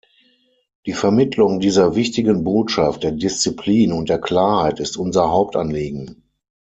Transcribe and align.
Die 0.87 0.93
Vermittlung 0.93 1.59
dieser 1.59 1.93
wichtigen 1.95 2.43
Botschaft 2.43 3.03
der 3.03 3.11
Disziplin 3.11 3.93
und 3.93 4.09
der 4.09 4.17
Klarheit 4.19 4.79
ist 4.79 4.97
unser 4.97 5.29
Hauptanliegen. 5.29 6.23